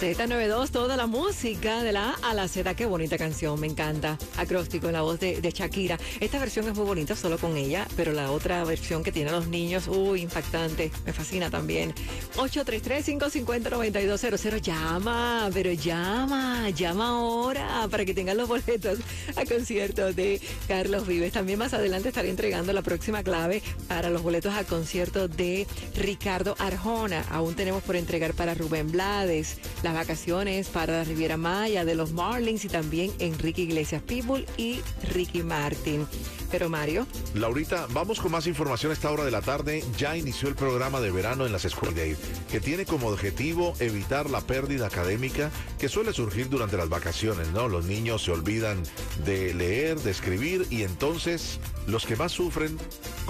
[0.00, 2.74] Z92, toda la música de la A a la Z.
[2.74, 4.16] Qué bonita canción, me encanta.
[4.38, 5.98] Acróstico en la voz de, Shakira.
[6.20, 9.48] Esta versión es muy bonita solo con ella, pero la otra versión que tiene los
[9.48, 10.90] niños, uy, impactante.
[11.04, 11.92] Me fascina también.
[12.36, 14.62] 833-550-9200.
[14.62, 19.00] Llama, pero llama, llama ahora para que tengan los boletos
[19.36, 21.34] a concierto de Carlos Vives.
[21.34, 26.56] También más adelante estaré entregando la próxima clave para los boletos al concierto de Ricardo
[26.58, 27.22] Arjona.
[27.30, 29.58] Aún tenemos por entregar para Rubén Blades.
[29.82, 34.80] La vacaciones para la Riviera Maya de los Marlins y también Enrique Iglesias People y
[35.12, 36.06] Ricky Martin.
[36.50, 37.06] Pero Mario.
[37.34, 39.84] Laurita, vamos con más información a esta hora de la tarde.
[39.96, 41.90] Ya inició el programa de verano en las escuelas,
[42.50, 47.68] que tiene como objetivo evitar la pérdida académica que suele surgir durante las vacaciones, ¿no?
[47.68, 48.82] Los niños se olvidan
[49.24, 52.78] de leer, de escribir y entonces los que más sufren,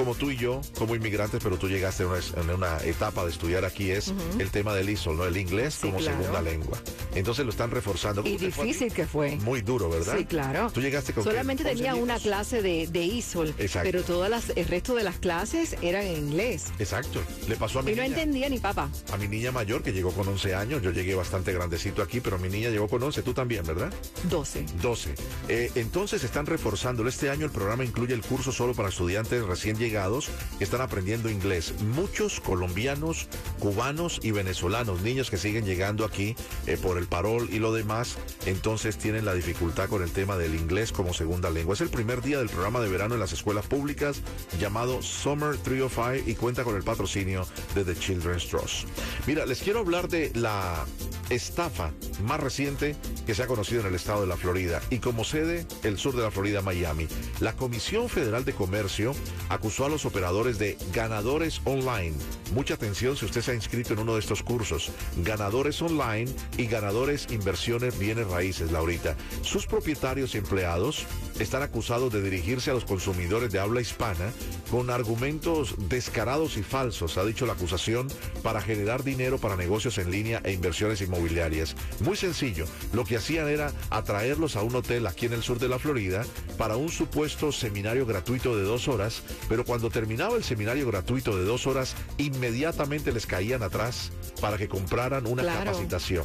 [0.00, 3.90] como tú y yo, como inmigrantes, pero tú llegaste en una, etapa de estudiar aquí,
[3.90, 5.26] es el tema del ISO, ¿no?
[5.26, 6.78] El inglés como segunda lengua.
[7.14, 8.22] Entonces lo están reforzando.
[8.24, 9.36] Y difícil que fue.
[9.36, 10.16] Muy duro, ¿verdad?
[10.16, 10.70] Sí, claro.
[10.72, 14.94] Tú llegaste con Solamente tenía una clase de, de ISOL, pero todas las, el resto
[14.94, 16.68] de las clases eran en inglés.
[16.78, 17.20] Exacto.
[17.46, 18.88] Le pasó a mi Y no entendía ni papá.
[19.12, 22.38] A mi niña mayor, que llegó con 11 años, yo llegué bastante grandecito aquí, pero
[22.38, 23.92] mi niña llegó con 11, tú también, ¿verdad?
[24.30, 24.64] 12.
[24.80, 25.14] 12.
[25.48, 27.10] Eh, entonces están reforzándolo.
[27.10, 31.28] Este año el programa incluye el curso solo para estudiantes recién llegados que están aprendiendo
[31.28, 31.74] inglés.
[31.82, 33.26] Muchos colombianos,
[33.58, 38.16] cubanos y venezolanos, niños que siguen llegando aquí eh, por el parol y lo demás,
[38.46, 41.74] entonces tienen la dificultad con el tema del inglés como segunda lengua.
[41.74, 44.20] Es el primer día del programa de verano en las escuelas públicas
[44.60, 48.86] llamado Summer 305 y cuenta con el patrocinio de The Children's Trust.
[49.26, 50.86] Mira, les quiero hablar de la
[51.30, 51.90] estafa
[52.22, 55.66] más reciente que se ha conocido en el estado de la Florida y como sede
[55.82, 57.08] el sur de la Florida, Miami.
[57.40, 59.14] La Comisión Federal de Comercio
[59.48, 62.14] acusó a los operadores de ganadores online.
[62.54, 64.90] Mucha atención si usted se ha inscrito en uno de estos cursos.
[65.24, 69.16] Ganadores online y ganadores inversiones bienes raíces, Laurita.
[69.42, 71.06] Sus propietarios y empleados
[71.40, 74.30] están acusados de dirigirse a los consumidores de habla hispana
[74.70, 78.08] con argumentos descarados y falsos, ha dicho la acusación,
[78.42, 81.74] para generar dinero para negocios en línea e inversiones inmobiliarias.
[82.00, 85.68] Muy sencillo, lo que hacían era atraerlos a un hotel aquí en el sur de
[85.68, 86.24] la Florida
[86.58, 91.44] para un supuesto seminario gratuito de dos horas, pero cuando terminaba el seminario gratuito de
[91.44, 96.24] dos horas, inmediatamente les caían atrás para que compraran una capacitación.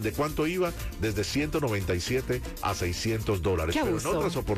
[0.00, 0.72] ¿De cuánto iba?
[1.00, 3.76] Desde 197 a 600 dólares.
[3.78, 4.53] Pero en otras oportunidades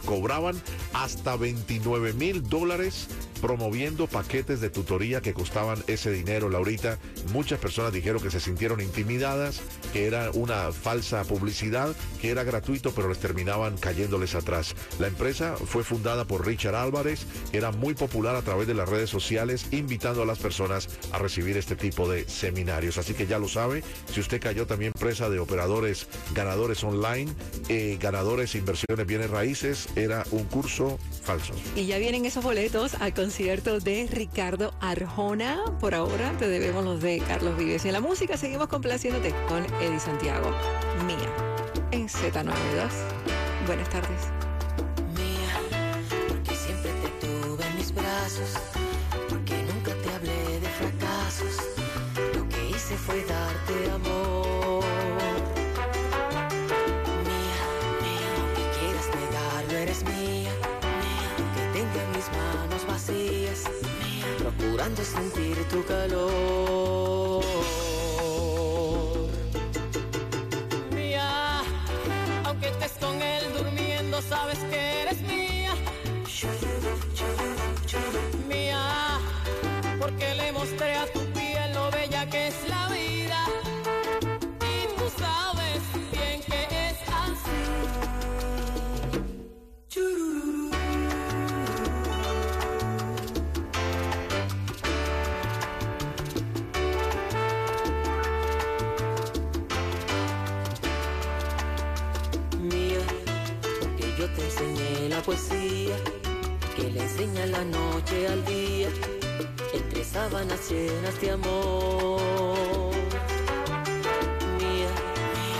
[0.00, 0.60] cobraban
[0.92, 3.08] hasta 29 mil dólares
[3.40, 6.98] promoviendo paquetes de tutoría que costaban ese dinero, Laurita.
[7.32, 9.60] Muchas personas dijeron que se sintieron intimidadas,
[9.92, 14.74] que era una falsa publicidad, que era gratuito, pero les terminaban cayéndoles atrás.
[14.98, 19.10] La empresa fue fundada por Richard Álvarez, era muy popular a través de las redes
[19.10, 22.98] sociales, invitando a las personas a recibir este tipo de seminarios.
[22.98, 23.82] Así que ya lo sabe,
[24.12, 27.32] si usted cayó también presa de operadores ganadores online,
[27.68, 31.54] eh, ganadores inversiones bienes raíces, era un curso falso.
[31.74, 35.64] Y ya vienen esos boletos al concierto de Ricardo Arjona.
[35.80, 37.84] Por ahora te debemos los de Carlos Vives.
[37.84, 40.52] Y en la música seguimos complaciéndote con Eddie Santiago.
[41.08, 41.28] Mía,
[41.90, 42.88] en Z92.
[43.66, 44.20] Buenas tardes.
[45.16, 45.58] Mía,
[46.28, 48.52] porque siempre te tuve en mis brazos.
[49.28, 51.56] Porque nunca te hablé de fracasos.
[52.32, 54.84] Lo que hice fue darte amor.
[57.26, 57.60] Mía,
[58.02, 60.35] mía, aunque quieras negarlo, eres mía.
[64.86, 66.75] Procurando sentir tu calor.
[105.26, 105.96] Poesía
[106.76, 108.88] que le enseña la noche al día
[109.74, 112.92] entre sábanas llenas de amor.
[114.60, 114.90] Mía,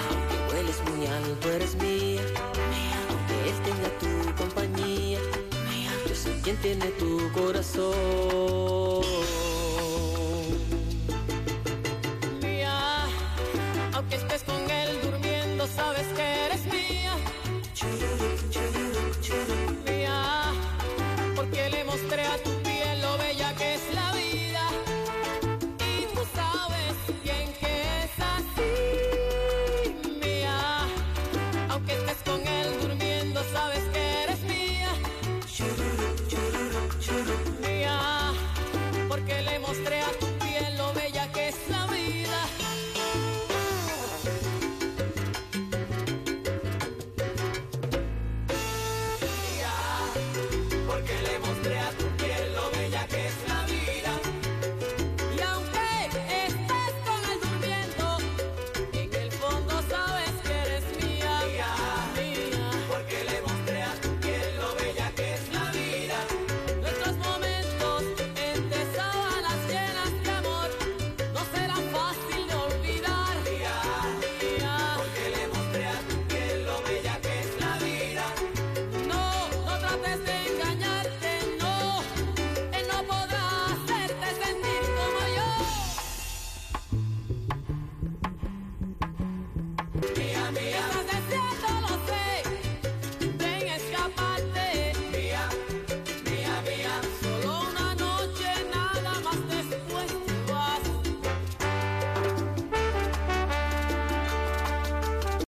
[0.08, 2.22] aunque hueles muy alto, eres mía.
[2.70, 4.10] Mía, aunque él tenga tu
[4.40, 5.18] compañía.
[6.08, 9.02] Yo soy quien tiene tu corazón.